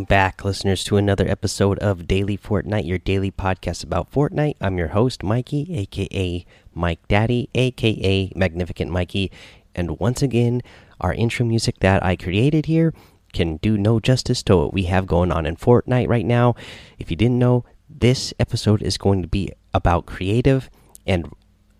[0.00, 4.56] Welcome back, listeners, to another episode of Daily Fortnite, your daily podcast about Fortnite.
[4.58, 9.30] I'm your host, Mikey, aka Mike Daddy, aka Magnificent Mikey.
[9.74, 10.62] And once again,
[11.02, 12.94] our intro music that I created here
[13.34, 16.54] can do no justice to what we have going on in Fortnite right now.
[16.98, 20.70] If you didn't know, this episode is going to be about creative.
[21.06, 21.30] And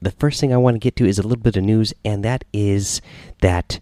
[0.02, 2.22] the first thing I want to get to is a little bit of news, and
[2.22, 3.00] that is
[3.40, 3.80] that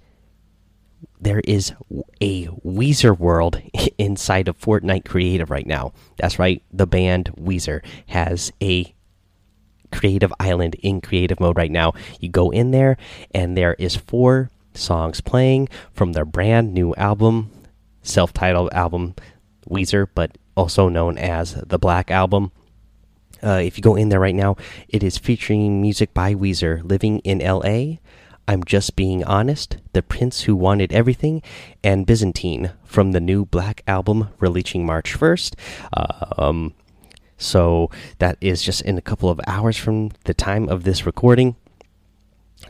[1.20, 1.72] there is
[2.20, 3.60] a Weezer world
[3.98, 5.92] inside of Fortnite Creative right now.
[6.16, 8.94] That's right, the band Weezer has a
[9.90, 11.94] creative island in creative mode right now.
[12.20, 12.96] You go in there
[13.32, 17.50] and there is four songs playing from their brand new album,
[18.02, 19.14] self-titled album
[19.68, 22.52] Weezer, but also known as the Black Album.
[23.42, 24.56] Uh, if you go in there right now,
[24.88, 27.98] it is featuring music by Weezer, Living in LA,
[28.48, 31.42] I'm Just Being Honest, The Prince Who Wanted Everything,
[31.84, 35.54] and Byzantine from the new Black Album releasing March 1st.
[35.92, 36.72] Uh, um,
[37.36, 37.90] so
[38.20, 41.56] that is just in a couple of hours from the time of this recording.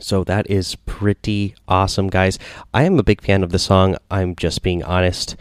[0.01, 2.37] So that is pretty awesome, guys.
[2.73, 3.95] I am a big fan of the song.
[4.11, 5.37] I'm just being honest.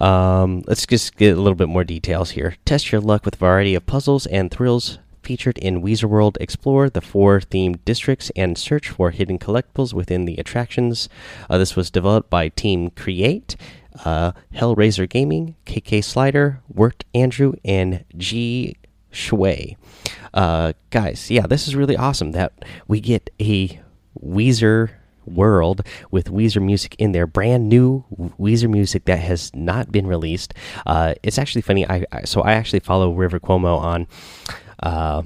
[0.00, 2.56] Um, let's just get a little bit more details here.
[2.64, 6.90] Test your luck with a variety of puzzles and thrills featured in Weezer World, explore
[6.90, 11.08] the four themed districts and search for hidden collectibles within the attractions.
[11.48, 13.56] Uh, this was developed by Team Create,
[14.04, 18.76] uh, Hellraiser Gaming, KK Slider, Worked Andrew, and G
[19.10, 19.76] Shui.
[20.32, 22.52] Uh, guys, yeah, this is really awesome that
[22.86, 23.80] we get a
[24.22, 24.90] Weezer
[25.26, 28.04] world with Weezer music in there, brand new
[28.38, 30.54] Weezer music that has not been released.
[30.86, 31.88] Uh, it's actually funny.
[31.88, 34.06] I, I, so I actually follow River Cuomo on
[34.82, 35.22] uh,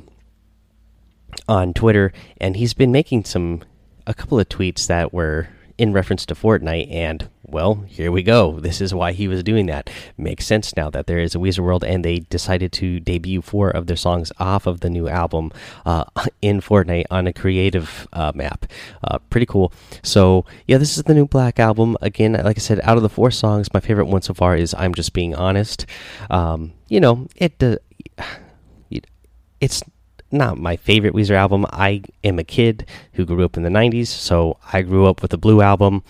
[1.48, 3.62] on Twitter, and he's been making some
[4.06, 8.58] a couple of tweets that were in reference to Fortnite, and well, here we go.
[8.60, 9.90] This is why he was doing that.
[10.16, 13.70] Makes sense now that there is a Weezer World, and they decided to debut four
[13.70, 15.52] of their songs off of the new album
[15.84, 16.04] uh,
[16.42, 18.66] in Fortnite on a creative uh, map.
[19.02, 19.72] Uh, pretty cool.
[20.02, 21.96] So, yeah, this is the new Black album.
[22.00, 24.74] Again, like I said, out of the four songs, my favorite one so far is
[24.78, 25.86] "I'm Just Being Honest."
[26.30, 27.76] Um, you know, it uh,
[29.64, 29.82] it's
[30.30, 31.64] not my favorite Weezer album.
[31.72, 35.30] I am a kid who grew up in the 90s, so I grew up with
[35.30, 36.02] the Blue album,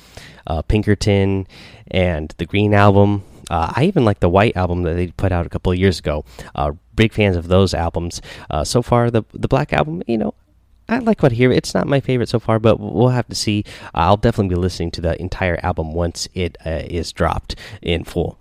[0.47, 1.47] uh, Pinkerton,
[1.89, 3.23] and the Green album.
[3.49, 6.01] Uh, I even like the White album that they put out a couple of years
[6.01, 6.25] ago.
[6.55, 8.21] Uh, big fans of those albums.
[8.51, 10.35] Uh, so far, the the Black album, you know,
[10.89, 11.53] I like what I hear.
[11.53, 13.65] It's not my favorite so far, but we'll have to see.
[13.95, 18.39] I'll definitely be listening to the entire album once it uh, is dropped in full.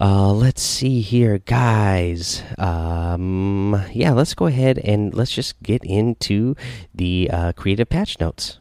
[0.00, 2.42] Uh, let's see here, guys.
[2.58, 6.56] Um, yeah, let's go ahead and let's just get into
[6.92, 8.58] the uh, creative patch notes.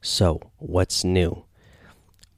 [0.00, 1.44] So, what's new?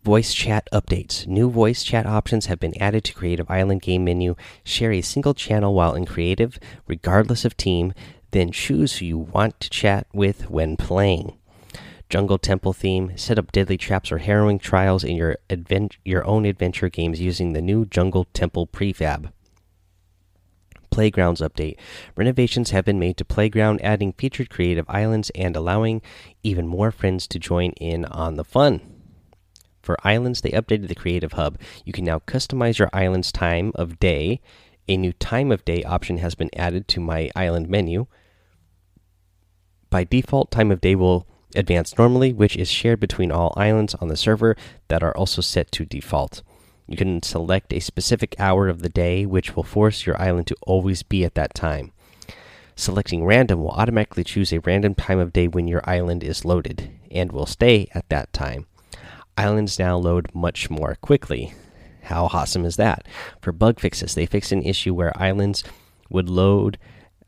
[0.02, 1.28] Voice chat updates.
[1.28, 4.34] New voice chat options have been added to Creative Island game menu.
[4.64, 6.58] Share a single channel while in creative,
[6.88, 7.94] regardless of team.
[8.32, 11.38] Then choose who you want to chat with when playing
[12.12, 15.38] jungle temple theme, set up deadly traps or harrowing trials in your
[16.04, 19.32] your own adventure games using the new jungle temple prefab.
[20.90, 21.78] Playgrounds update.
[22.14, 26.02] Renovations have been made to Playground, adding featured creative islands and allowing
[26.42, 28.82] even more friends to join in on the fun.
[29.80, 31.58] For islands, they updated the Creative Hub.
[31.86, 34.42] You can now customize your island's time of day.
[34.86, 38.06] A new time of day option has been added to my island menu.
[39.88, 44.08] By default, time of day will advanced normally, which is shared between all islands on
[44.08, 44.56] the server
[44.88, 46.42] that are also set to default.
[46.86, 50.56] You can select a specific hour of the day, which will force your island to
[50.62, 51.92] always be at that time.
[52.74, 56.90] Selecting random will automatically choose a random time of day when your island is loaded,
[57.10, 58.66] and will stay at that time.
[59.36, 61.54] Islands now load much more quickly.
[62.02, 63.06] How awesome is that?
[63.40, 65.64] For bug fixes, they fixed an issue where islands
[66.10, 66.78] would load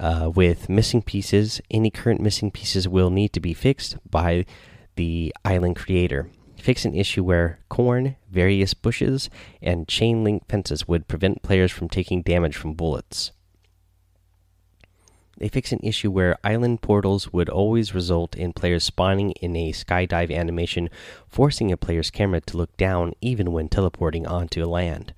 [0.00, 1.60] uh, with missing pieces.
[1.70, 4.44] Any current missing pieces will need to be fixed by
[4.96, 6.28] the island creator.
[6.56, 9.28] Fix an issue where corn, various bushes,
[9.60, 13.32] and chain link fences would prevent players from taking damage from bullets.
[15.36, 19.72] They fix an issue where island portals would always result in players spawning in a
[19.72, 20.88] skydive animation,
[21.28, 25.12] forcing a player's camera to look down even when teleporting onto land.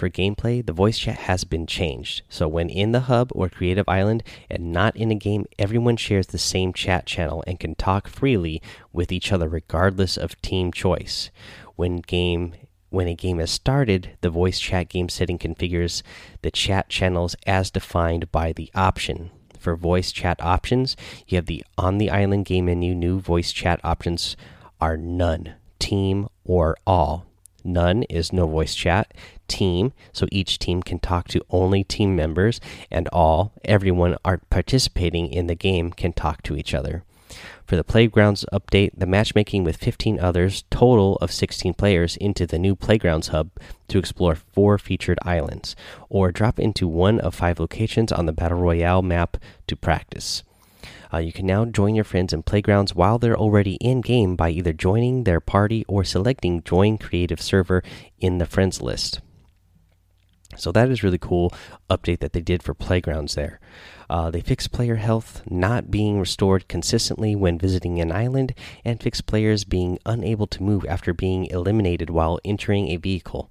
[0.00, 2.22] For gameplay, the voice chat has been changed.
[2.30, 6.28] So when in the hub or creative island and not in a game, everyone shares
[6.28, 8.62] the same chat channel and can talk freely
[8.94, 11.30] with each other regardless of team choice.
[11.76, 12.54] When game
[12.88, 16.02] when a game is started, the voice chat game setting configures
[16.40, 19.30] the chat channels as defined by the option.
[19.58, 20.96] For voice chat options,
[21.28, 24.34] you have the on the island game menu new voice chat options
[24.80, 27.26] are none, team, or all
[27.64, 29.12] None is no voice chat.
[29.50, 32.60] Team, so each team can talk to only team members,
[32.90, 37.02] and all, everyone are participating in the game can talk to each other.
[37.66, 42.58] For the Playgrounds update, the matchmaking with 15 others, total of 16 players, into the
[42.58, 43.50] new Playgrounds hub
[43.88, 45.76] to explore four featured islands,
[46.08, 49.36] or drop into one of five locations on the Battle Royale map
[49.66, 50.42] to practice.
[51.12, 54.50] Uh, you can now join your friends in Playgrounds while they're already in game by
[54.50, 57.82] either joining their party or selecting Join Creative Server
[58.20, 59.20] in the friends list.
[60.56, 61.52] So that is really cool
[61.88, 63.60] update that they did for Playgrounds there.
[64.08, 68.54] Uh, they fixed player health not being restored consistently when visiting an island,
[68.84, 73.50] and fixed players being unable to move after being eliminated while entering a vehicle.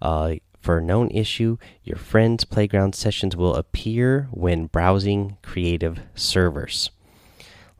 [0.00, 6.90] Uh, for a known issue, your friend's playground sessions will appear when browsing creative servers.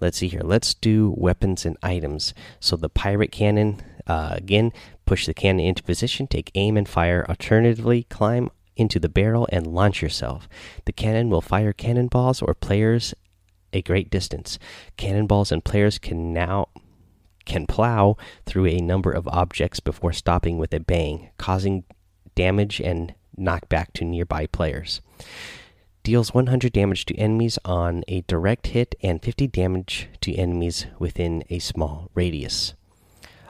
[0.01, 0.41] Let's see here.
[0.43, 2.33] Let's do weapons and items.
[2.59, 4.73] So the pirate cannon, uh, again,
[5.11, 7.27] push the cannon into position, take aim and fire.
[7.29, 10.49] Alternatively, climb into the barrel and launch yourself.
[10.85, 13.13] The cannon will fire cannonballs or players
[13.73, 14.57] a great distance.
[14.97, 16.69] Cannonballs and players can now
[17.45, 18.17] can plow
[18.47, 21.83] through a number of objects before stopping with a bang, causing
[22.37, 25.01] damage and knockback to nearby players.
[26.05, 31.43] Deals 100 damage to enemies on a direct hit and 50 damage to enemies within
[31.51, 32.75] a small radius.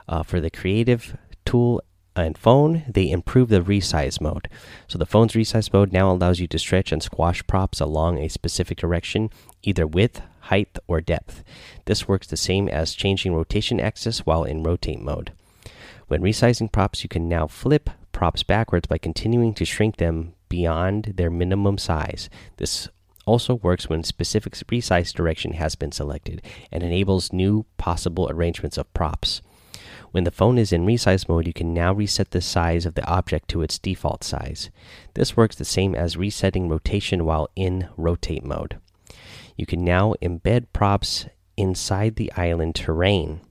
[0.09, 1.15] Uh, for the creative
[1.51, 1.83] tool
[2.15, 4.47] and phone, they improve the resize mode.
[4.87, 8.29] So the phone's resize mode now allows you to stretch and squash props along a
[8.29, 9.29] specific direction,
[9.61, 11.43] either width, height, or depth.
[11.85, 15.33] This works the same as changing rotation axis while in rotate mode.
[16.07, 21.13] When resizing props, you can now flip props backwards by continuing to shrink them beyond
[21.17, 22.29] their minimum size.
[22.57, 22.87] This
[23.25, 28.93] also works when specific resize direction has been selected and enables new possible arrangements of
[28.93, 29.41] props.
[30.11, 33.05] When the phone is in resize mode, you can now reset the size of the
[33.05, 34.69] object to its default size.
[35.13, 38.77] This works the same as resetting rotation while in rotate mode.
[39.55, 43.41] You can now embed props inside the island terrain.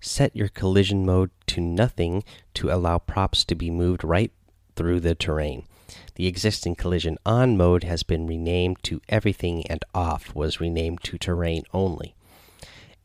[0.00, 4.32] Set your collision mode to nothing to allow props to be moved right
[4.74, 5.66] through the terrain.
[6.14, 11.18] The existing collision on mode has been renamed to everything and off was renamed to
[11.18, 12.14] terrain only.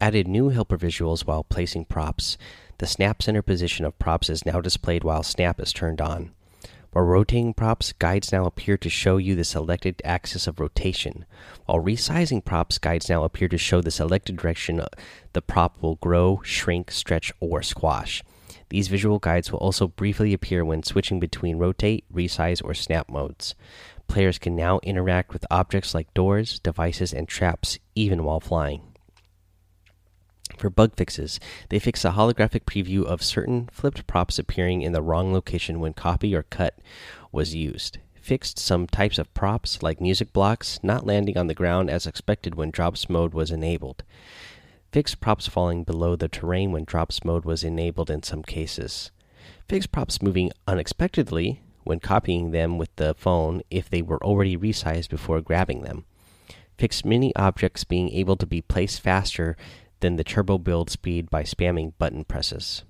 [0.01, 2.38] Added new helper visuals while placing props.
[2.80, 6.31] The snap center position of props is now displayed while snap is turned on.
[6.92, 11.25] While rotating props, guides now appear to show you the selected axis of rotation.
[11.65, 14.81] While resizing props, guides now appear to show the selected direction
[15.33, 18.24] the prop will grow, shrink, stretch, or squash.
[18.69, 23.56] These visual guides will also briefly appear when switching between rotate, resize, or snap modes.
[24.07, 28.94] Players can now interact with objects like doors, devices, and traps even while flying.
[30.57, 31.39] For bug fixes,
[31.69, 35.94] they fix a holographic preview of certain flipped props appearing in the wrong location when
[35.94, 36.80] copy or cut
[37.31, 37.97] was used.
[38.13, 42.56] Fixed some types of props, like music blocks, not landing on the ground as expected
[42.56, 44.03] when drops mode was enabled.
[44.92, 49.11] Fixed props falling below the terrain when drops mode was enabled in some cases.
[49.68, 55.09] Fixed props moving unexpectedly when copying them with the phone if they were already resized
[55.09, 56.06] before grabbing them.
[56.78, 59.56] Fixed mini objects being able to be placed faster
[59.99, 62.83] than the turbo build speed by spamming button presses.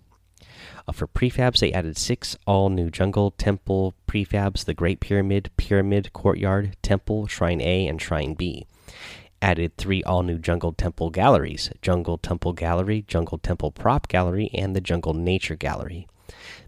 [0.87, 6.13] Uh, for prefabs, they added six all new jungle temple prefabs the Great Pyramid, Pyramid,
[6.13, 8.67] Courtyard, Temple, Shrine A, and Shrine B.
[9.41, 14.75] Added three all new jungle temple galleries Jungle Temple Gallery, Jungle Temple Prop Gallery, and
[14.75, 16.07] the Jungle Nature Gallery.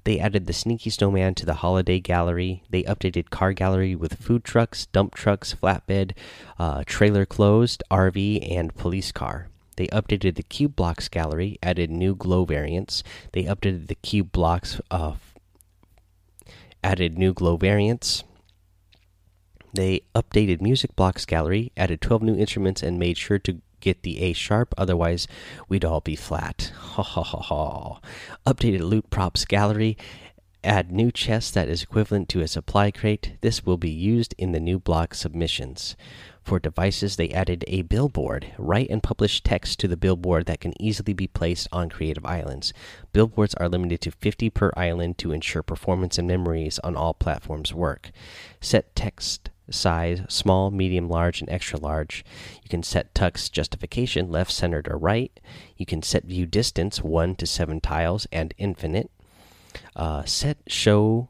[0.03, 2.63] They added the Sneaky Snowman to the Holiday Gallery.
[2.70, 6.12] They updated Car Gallery with food trucks, dump trucks, flatbed,
[6.60, 9.50] uh, trailer closed, RV, and police car.
[9.77, 13.03] They updated the Cube Blocks gallery, added new glow variants.
[13.31, 15.13] They updated the Cube Blocks, uh,
[16.84, 18.24] added new glow variants.
[19.74, 24.19] They updated Music Blocks gallery, added 12 new instruments, and made sure to get the
[24.22, 25.27] A sharp, otherwise,
[25.69, 26.72] we'd all be flat.
[26.75, 28.00] Ha ha ha ha.
[28.46, 29.96] Updated Loot Props gallery,
[30.63, 33.38] add new chest that is equivalent to a supply crate.
[33.41, 35.96] This will be used in the new block submissions.
[36.48, 38.54] For devices, they added a billboard.
[38.58, 42.72] Write and publish text to the billboard that can easily be placed on Creative Islands.
[43.12, 47.74] Billboards are limited to 50 per island to ensure performance and memories on all platforms
[47.74, 48.12] work.
[48.62, 52.24] Set text size small, medium, large, and extra large.
[52.63, 55.38] You can set text justification left, centered, or right.
[55.75, 59.12] You can set view distance 1 to 7 tiles and infinite.
[59.98, 61.27] Uh, set show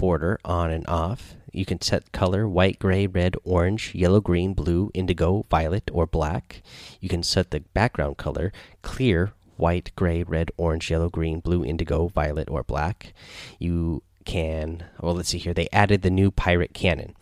[0.00, 1.34] border on and off.
[1.52, 6.62] You can set color white, gray, red, orange, yellow, green, blue, indigo, violet, or black.
[7.00, 12.08] You can set the background color clear, white, gray, red, orange, yellow, green, blue, indigo,
[12.08, 13.12] violet, or black.
[13.58, 15.52] You can, well, let's see here.
[15.52, 17.14] They added the new pirate cannon.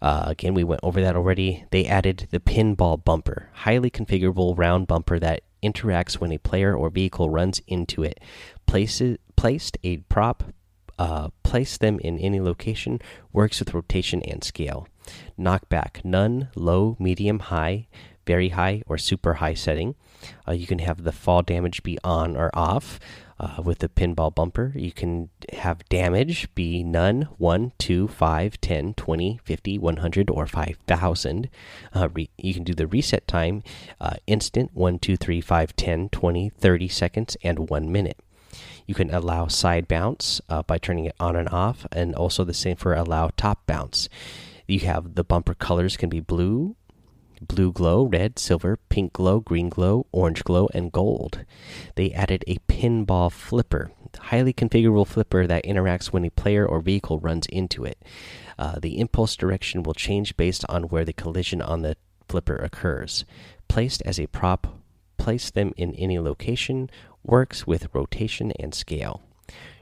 [0.00, 1.66] Uh, again, we went over that already.
[1.72, 6.88] They added the pinball bumper, highly configurable round bumper that interacts when a player or
[6.88, 8.18] vehicle runs into it.
[8.64, 10.44] Places, placed a prop,
[10.98, 13.00] uh, place them in any location,
[13.32, 14.88] works with rotation and scale.
[15.38, 17.86] Knockback, none, low, medium, high,
[18.26, 19.94] very high, or super high setting.
[20.48, 22.98] Uh, you can have the fall damage be on or off.
[23.38, 28.94] Uh, with the pinball bumper, you can have damage be none, 1, 2, 5, 10,
[28.94, 31.50] 20, 50, 100, or 5,000.
[31.92, 32.08] Uh,
[32.38, 33.64] you can do the reset time
[34.00, 38.18] uh, instant 1, 2, 3, 5, 10, 20, 30 seconds, and 1 minute.
[38.86, 42.54] You can allow side bounce uh, by turning it on and off, and also the
[42.54, 44.08] same for allow top bounce.
[44.66, 46.76] You have the bumper colors can be blue,
[47.40, 51.44] blue glow, red, silver, pink glow, green glow, orange glow, and gold.
[51.96, 57.18] They added a pinball flipper, highly configurable flipper that interacts when a player or vehicle
[57.18, 58.02] runs into it.
[58.58, 61.96] Uh, the impulse direction will change based on where the collision on the
[62.28, 63.24] flipper occurs.
[63.68, 64.78] Placed as a prop,
[65.16, 66.90] place them in any location,
[67.24, 69.22] works with rotation and scale.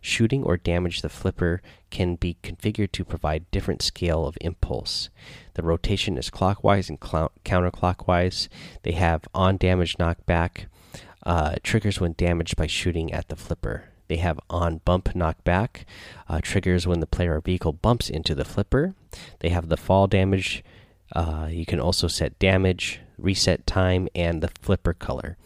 [0.01, 5.11] Shooting or damage the flipper can be configured to provide different scale of impulse.
[5.55, 8.49] The rotation is clockwise and counterclockwise.
[8.83, 10.67] They have on damage knockback,
[11.25, 13.85] uh, triggers when damaged by shooting at the flipper.
[14.09, 15.85] They have on bump knockback,
[16.29, 18.95] uh, triggers when the player or vehicle bumps into the flipper.
[19.39, 20.65] They have the fall damage.
[21.15, 25.37] Uh, you can also set damage, reset time, and the flipper color.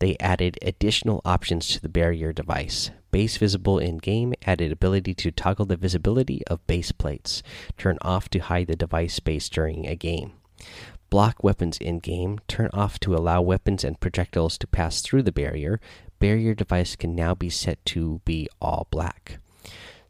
[0.00, 2.90] They added additional options to the barrier device.
[3.10, 7.42] Base visible in game added ability to toggle the visibility of base plates.
[7.76, 10.32] Turn off to hide the device space during a game.
[11.10, 12.38] Block weapons in game.
[12.48, 15.80] Turn off to allow weapons and projectiles to pass through the barrier.
[16.18, 19.38] Barrier device can now be set to be all black.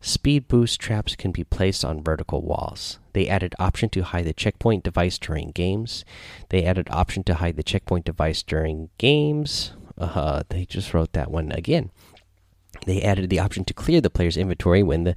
[0.02, 2.99] Speed boost traps can be placed on vertical walls.
[3.12, 6.04] They added option to hide the checkpoint device during games.
[6.49, 9.73] They added option to hide the checkpoint device during games.
[10.00, 11.90] Uh, they just wrote that one again.
[12.87, 15.14] They added the option to clear the player's inventory when the,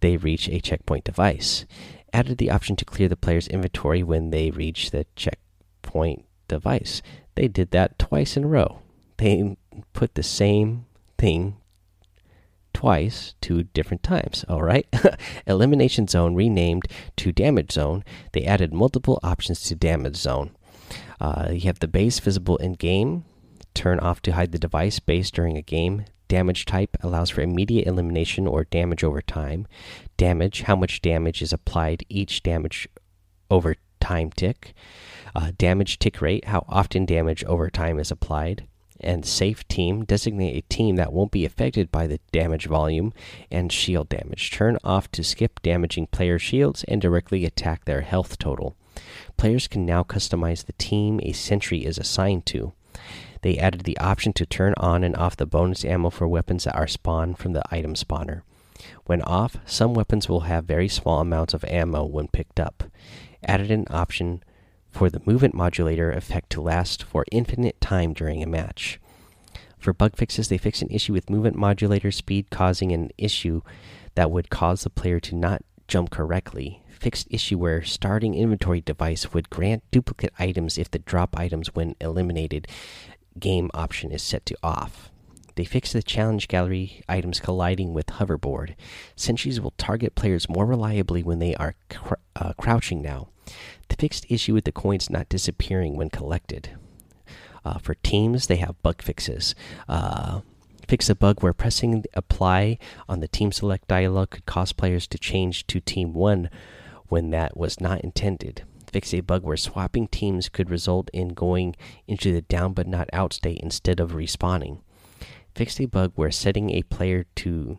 [0.00, 1.66] they reach a checkpoint device.
[2.12, 7.02] Added the option to clear the player's inventory when they reach the checkpoint device.
[7.34, 8.80] They did that twice in a row.
[9.16, 9.56] They
[9.92, 10.86] put the same
[11.18, 11.56] thing
[12.72, 14.44] twice two different times.
[14.48, 14.86] All right.
[15.46, 16.84] Elimination zone renamed
[17.16, 18.04] to damage zone.
[18.32, 20.50] They added multiple options to damage zone.
[21.20, 23.24] Uh, you have the base visible in game.
[23.74, 26.04] Turn off to hide the device base during a game.
[26.28, 29.66] Damage type allows for immediate elimination or damage over time.
[30.16, 32.88] Damage, how much damage is applied each damage
[33.50, 34.74] over time tick.
[35.34, 38.66] Uh, damage tick rate, how often damage over time is applied.
[39.00, 43.12] And safe team, designate a team that won't be affected by the damage volume
[43.50, 44.50] and shield damage.
[44.50, 48.76] Turn off to skip damaging player shields and directly attack their health total.
[49.36, 52.74] Players can now customize the team a sentry is assigned to.
[53.42, 56.76] They added the option to turn on and off the bonus ammo for weapons that
[56.76, 58.42] are spawned from the item spawner.
[59.06, 62.84] When off, some weapons will have very small amounts of ammo when picked up.
[63.42, 64.42] Added an option
[64.90, 68.98] for the movement modulator effect to last for infinite time during a match.
[69.78, 73.62] For bug fixes, they fixed an issue with movement modulator speed causing an issue
[74.14, 76.82] that would cause the player to not jump correctly.
[76.90, 81.96] Fixed issue where starting inventory device would grant duplicate items if the drop items when
[82.00, 82.68] eliminated
[83.38, 85.10] game option is set to off.
[85.56, 88.76] They fixed the challenge gallery items colliding with hoverboard.
[89.16, 93.28] Sentries will target players more reliably when they are cr uh, crouching now.
[93.88, 96.70] The fixed issue with the coins not disappearing when collected.
[97.64, 99.54] Uh, for teams, they have bug fixes.
[99.88, 100.40] Uh,
[100.88, 105.18] fix a bug where pressing apply on the team select dialog could cause players to
[105.18, 106.48] change to team 1
[107.08, 111.76] when that was not intended fix a bug where swapping teams could result in going
[112.06, 114.80] into the down but not out state instead of respawning.
[115.54, 117.78] Fix a bug where setting a player to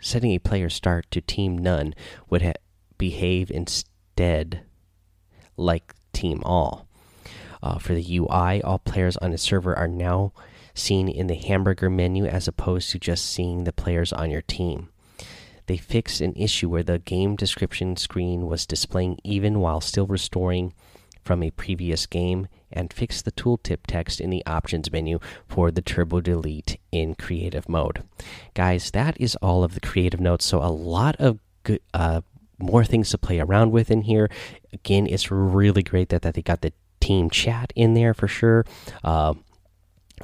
[0.00, 1.94] setting a player start to team none
[2.28, 2.56] would
[2.98, 4.62] behave instead
[5.56, 6.88] like team all.
[7.62, 10.32] Uh, for the UI, all players on a server are now
[10.74, 14.88] seen in the hamburger menu as opposed to just seeing the players on your team
[15.66, 20.72] they fixed an issue where the game description screen was displaying even while still restoring
[21.24, 25.82] from a previous game and fixed the tooltip text in the options menu for the
[25.82, 28.02] turbo delete in creative mode.
[28.54, 30.44] Guys, that is all of the creative notes.
[30.44, 32.22] So, a lot of good, uh,
[32.58, 34.28] more things to play around with in here.
[34.72, 38.64] Again, it's really great that, that they got the team chat in there for sure.
[39.04, 39.34] Uh,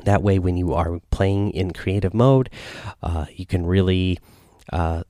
[0.04, 2.50] That way, when you are playing in creative mode,
[3.02, 4.18] uh, you can really,
[4.72, 5.02] uh,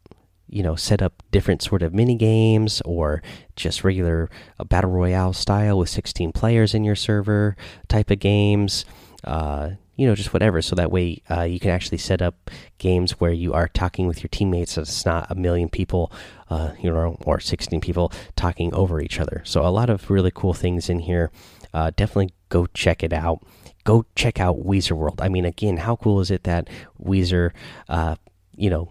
[0.48, 3.22] you know, set up different sort of mini games or
[3.56, 7.56] just regular uh, battle royale style with 16 players in your server
[7.88, 8.84] type of games.
[9.24, 10.62] Uh, you know, just whatever.
[10.62, 14.22] So that way, uh, you can actually set up games where you are talking with
[14.22, 14.72] your teammates.
[14.72, 16.12] So it's not a million people,
[16.50, 19.42] uh, you know, or 16 people talking over each other.
[19.44, 21.32] So a lot of really cool things in here.
[21.72, 23.42] definitely go check it out
[23.88, 25.18] go check out Weezer World.
[25.22, 26.68] I mean, again, how cool is it that
[27.02, 27.52] Weezer,
[27.88, 28.16] uh,
[28.54, 28.90] you know,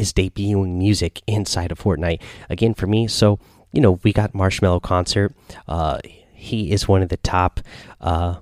[0.00, 3.06] is debuting music inside of Fortnite again for me?
[3.06, 3.38] So,
[3.72, 5.34] you know, we got Marshmello concert.
[5.68, 5.98] Uh,
[6.32, 7.60] he is one of the top
[8.00, 8.36] uh,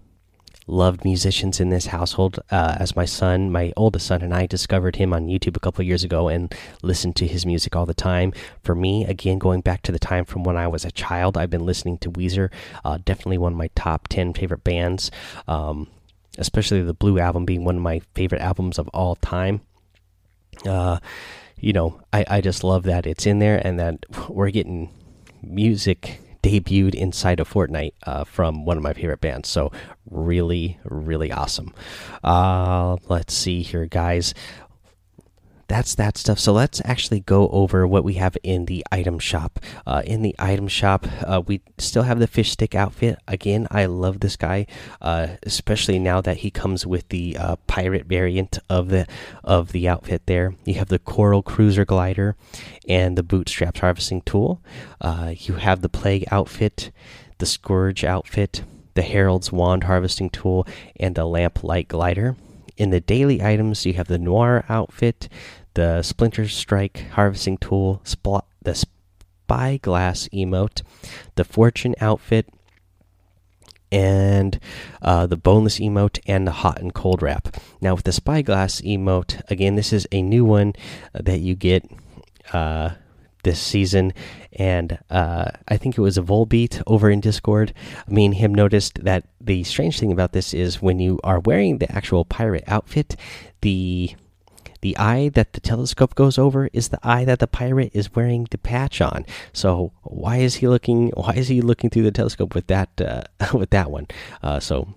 [0.69, 2.39] loved musicians in this household.
[2.51, 5.85] Uh, as my son, my oldest son, and I discovered him on YouTube a couple
[5.85, 8.33] years ago and listened to his music all the time.
[8.63, 11.51] For me, again, going back to the time from when I was a child, I've
[11.51, 12.51] been listening to Weezer.
[12.85, 15.11] Uh, definitely one of my top 10 favorite bands,
[15.49, 15.89] um,
[16.39, 19.63] especially the Blue album being one of my favorite albums of all time.
[20.67, 20.99] Uh,
[21.61, 24.91] you know, I, I just love that it's in there and that we're getting
[25.43, 29.49] music debuted inside of Fortnite uh, from one of my favorite bands.
[29.49, 29.73] So
[30.09, 31.75] really, really awesome.
[32.23, 34.35] Uh, let's see here, guys
[35.69, 36.39] that's that stuff.
[36.39, 39.61] So let's actually go over what we have in the item shop.
[39.87, 43.19] Uh, in the item shop, uh, we still have the fish stick outfit.
[43.29, 44.67] Again, I love this guy,
[45.03, 49.07] uh, especially now that he comes with the uh, pirate variant of the
[49.45, 50.23] of the outfit.
[50.27, 52.35] There, you have the coral cruiser glider
[52.89, 54.63] and the bootstraps harvesting tool.
[55.01, 56.91] Uh, you have the plague outfit,
[57.37, 58.63] the scourge outfit,
[58.95, 60.67] the herald's wand harvesting tool,
[60.99, 62.37] and the lamplight glider.
[62.79, 65.29] In the daily items, you have the Noir outfit,
[65.79, 68.03] the Splinter Strike harvesting tool,
[68.63, 70.83] the Spyglass emote,
[71.37, 72.49] the Fortune outfit,
[73.93, 74.59] and
[75.03, 77.57] uh, the boneless emote and the hot and cold wrap.
[77.81, 80.73] Now, with the Spyglass emote, again, this is a new one
[81.13, 81.89] that you get.
[82.53, 82.95] Uh,
[83.45, 84.13] this season,
[84.55, 87.73] and uh, I think it was a Volbeat over in Discord.
[88.07, 91.79] I mean, him noticed that the strange thing about this is when you are wearing
[91.79, 93.15] the actual pirate outfit,
[93.61, 94.17] the
[94.81, 98.47] the eye that the telescope goes over is the eye that the pirate is wearing
[98.51, 99.27] the patch on.
[99.53, 101.11] So why is he looking?
[101.15, 104.07] Why is he looking through the telescope with that uh, with that one?
[104.43, 104.89] Uh, so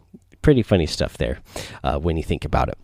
[0.41, 1.39] pretty funny stuff there
[1.83, 2.77] uh, when you think about it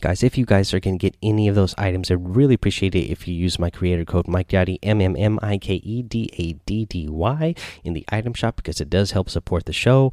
[0.00, 2.94] guys if you guys are going to get any of those items i really appreciate
[2.94, 6.02] it if you use my creator code mike daddy m m m i k e
[6.02, 9.72] d a d d y in the item shop because it does help support the
[9.72, 10.12] show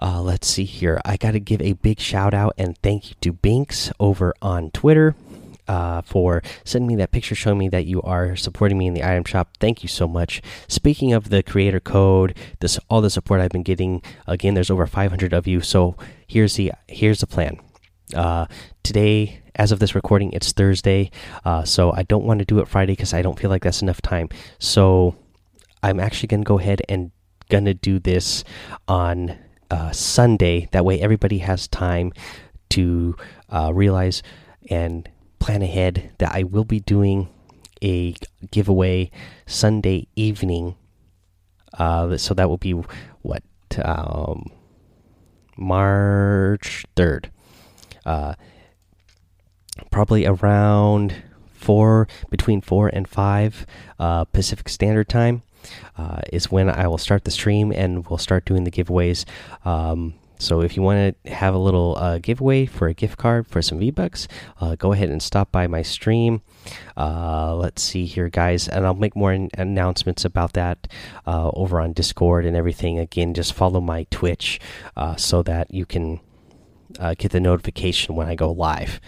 [0.00, 3.16] uh, let's see here i got to give a big shout out and thank you
[3.20, 5.14] to binks over on twitter
[5.70, 9.04] uh, for sending me that picture showing me that you are supporting me in the
[9.04, 9.56] item shop.
[9.60, 10.42] Thank you so much.
[10.66, 14.02] Speaking of the creator code, this all the support I've been getting.
[14.26, 15.60] Again, there's over 500 of you.
[15.60, 17.60] So here's the here's the plan.
[18.16, 18.46] Uh,
[18.82, 21.12] today, as of this recording, it's Thursday,
[21.44, 23.82] uh, so I don't want to do it Friday because I don't feel like that's
[23.82, 24.28] enough time.
[24.58, 25.14] So
[25.84, 27.12] I'm actually going to go ahead and
[27.48, 28.44] gonna do this
[28.88, 29.36] on
[29.70, 30.68] uh, Sunday.
[30.72, 32.12] That way, everybody has time
[32.70, 33.16] to
[33.48, 34.22] uh, realize
[34.68, 37.28] and plan ahead that I will be doing
[37.82, 38.14] a
[38.50, 39.10] giveaway
[39.46, 40.76] Sunday evening.
[41.72, 43.42] Uh, so that will be what
[43.82, 44.50] um,
[45.56, 47.30] March third
[48.04, 48.34] uh,
[49.90, 51.14] probably around
[51.52, 53.66] four between four and five
[53.98, 55.42] uh, Pacific Standard Time
[55.96, 59.24] uh, is when I will start the stream and we'll start doing the giveaways.
[59.64, 63.46] Um, so if you want to have a little uh, giveaway for a gift card
[63.46, 64.26] for some V Bucks,
[64.58, 66.40] uh, go ahead and stop by my stream.
[66.96, 70.88] Uh, let's see here, guys, and I'll make more announcements about that
[71.26, 72.98] uh, over on Discord and everything.
[72.98, 74.58] Again, just follow my Twitch
[74.96, 76.20] uh, so that you can
[76.98, 78.98] uh, get the notification when I go live.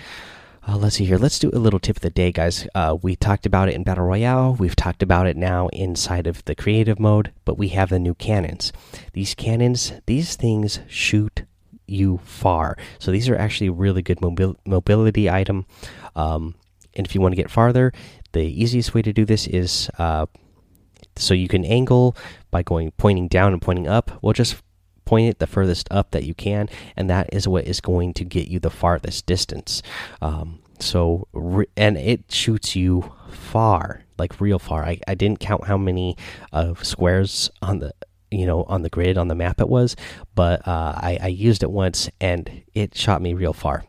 [0.67, 1.19] Uh, let's see here.
[1.19, 2.69] Let's do a little tip of the day, guys.
[2.75, 4.55] Uh, we talked about it in Battle Royale.
[4.55, 8.15] We've talked about it now inside of the creative mode, but we have the new
[8.15, 8.73] cannons.
[9.13, 11.43] These cannons, these things shoot
[11.89, 12.77] you far.
[13.01, 15.67] So these are actually a really good mobil mobility item.
[16.15, 16.55] Um,
[16.95, 17.93] and if you want to get farther,
[18.31, 20.27] the easiest way to do this is uh,
[21.17, 22.17] so you can angle
[22.53, 24.13] by going pointing down and pointing up.
[24.23, 24.63] We'll just
[25.13, 28.25] point it the furthest up that you can, and that is what is going to
[28.25, 29.83] get you the farthest distance.
[30.23, 31.29] Um, so,
[31.77, 34.85] and it shoots you far, like real far.
[34.87, 36.17] I, I didn't count how many
[36.51, 37.93] uh, squares on the
[38.31, 39.97] you know on the grid on the map it was,
[40.35, 43.85] but uh, I, I used it once and it shot me real far.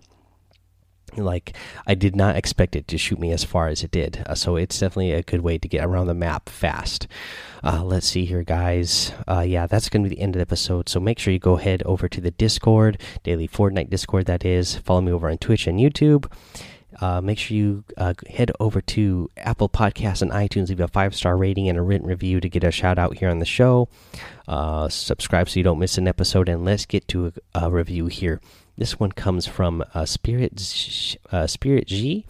[1.18, 4.24] Like I did not expect it to shoot me as far as it did.
[4.26, 7.08] Uh, so it's definitely a good way to get around the map fast.
[7.64, 9.14] Uh, let's see here, guys.
[9.28, 10.90] Uh, yeah, that's going to be the end of the episode.
[10.90, 14.26] So make sure you go ahead over to the Discord, daily Fortnite Discord.
[14.26, 14.76] That is.
[14.76, 16.32] Follow me over on Twitch and YouTube.
[17.02, 21.16] Uh, make sure you uh, head over to Apple Podcasts and iTunes, leave a five
[21.16, 23.90] star rating and a written review to get a shout out here on the show.
[24.48, 28.08] Uh, subscribe so you don't miss an episode, and let's get to a, a review
[28.08, 28.42] here.
[28.78, 30.54] This one comes from uh, Spirit
[31.32, 32.26] uh, Spirit G.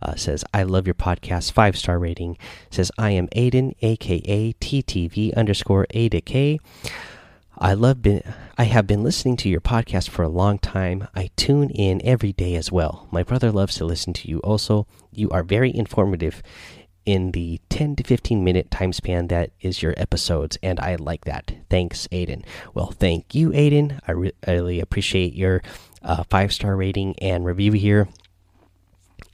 [0.00, 1.52] Uh, says, "I love your podcast.
[1.52, 2.38] Five star rating."
[2.70, 6.58] Says, "I am Aiden, aka TTV underscore A to K.
[7.58, 8.22] I love been
[8.56, 11.08] I have been listening to your podcast for a long time.
[11.14, 13.06] I tune in every day as well.
[13.10, 14.38] My brother loves to listen to you.
[14.40, 16.42] Also, you are very informative."
[17.04, 21.24] In the 10 to 15 minute time span that is your episodes, and I like
[21.24, 21.52] that.
[21.68, 22.44] Thanks, Aiden.
[22.74, 23.98] Well, thank you, Aiden.
[24.06, 25.62] I re really appreciate your
[26.02, 28.08] uh, five star rating and review here.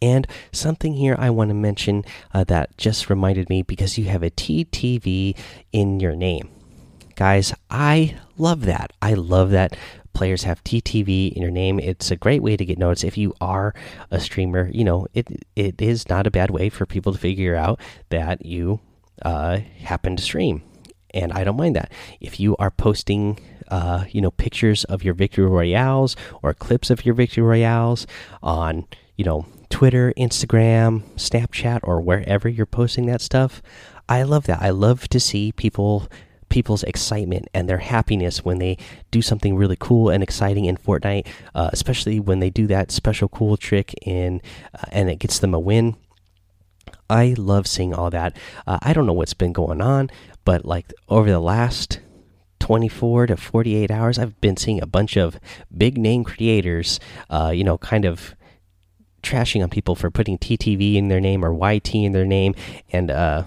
[0.01, 4.23] And something here I want to mention uh, that just reminded me because you have
[4.23, 5.37] a TTV
[5.73, 6.51] in your name.
[7.17, 8.93] Guys, I love that.
[9.03, 9.77] I love that
[10.19, 11.79] players have TTV in your name.
[11.79, 13.73] It's a great way to get noticed if you are
[14.11, 14.69] a streamer.
[14.73, 17.79] You know, it it is not a bad way for people to figure out
[18.09, 18.81] that you
[19.23, 20.63] uh, happen to stream,
[21.15, 21.93] and I don't mind that.
[22.21, 27.07] If you are posting, uh, you know, pictures of your victory royales or clips of
[27.07, 28.05] your victory royales
[28.43, 33.63] on, you know, Twitter, Instagram, Snapchat, or wherever you're posting that stuff.
[34.09, 34.61] I love that.
[34.61, 36.09] I love to see people
[36.49, 38.77] people's excitement and their happiness when they
[39.11, 43.29] do something really cool and exciting in Fortnite, uh, especially when they do that special
[43.29, 44.41] cool trick in
[44.75, 45.97] uh, and it gets them a win.
[47.11, 48.37] I love seeing all that.
[48.67, 50.11] Uh, I don't know what's been going on,
[50.45, 52.01] but like over the last
[52.61, 55.39] 24 to 48 hours, I've been seeing a bunch of
[55.77, 58.35] big name creators, uh, you know, kind of
[59.23, 62.55] trashing on people for putting TTV in their name or YT in their name,
[62.93, 63.45] and uh,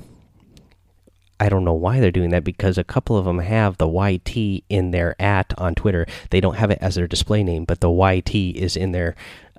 [1.42, 4.64] I don't know why they're doing that because a couple of them have the YT
[4.70, 6.06] in their at on Twitter.
[6.30, 9.16] They don't have it as their display name, but the YT is in their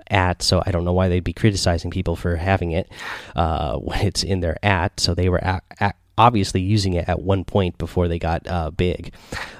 [0.06, 0.42] at.
[0.42, 2.88] So I don't know why they'd be criticizing people for having it
[3.34, 5.00] uh, when it's in their at.
[5.00, 8.70] So they were at, at, obviously using it at one point before they got uh,
[8.70, 9.12] big.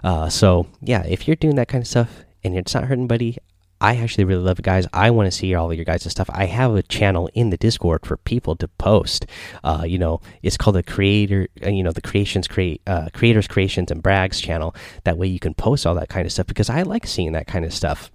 [0.05, 3.37] Uh, so yeah, if you're doing that kind of stuff and it's not hurting anybody,
[3.83, 4.87] I actually really love it, guys.
[4.93, 6.31] I want to see all of your guys' stuff.
[6.33, 9.27] I have a channel in the Discord for people to post.
[9.65, 13.49] Uh, you know, it's called the creator, uh, you know, the creations create uh, creators
[13.49, 14.73] creations and brags channel.
[15.03, 17.49] That way you can post all that kind of stuff because I like seeing that
[17.49, 18.13] kind of stuff.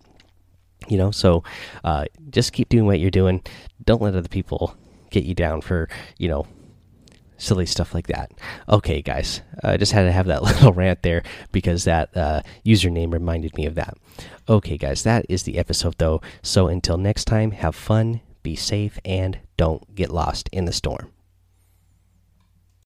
[0.87, 1.43] You know, so
[1.83, 3.43] uh, just keep doing what you're doing.
[3.83, 4.73] Don't let other people
[5.09, 6.47] get you down for you know
[7.37, 8.31] silly stuff like that.
[8.67, 13.13] Okay, guys, I just had to have that little rant there because that uh, username
[13.13, 13.97] reminded me of that.
[14.49, 16.21] Okay, guys, that is the episode though.
[16.41, 21.11] So until next time, have fun, be safe, and don't get lost in the storm.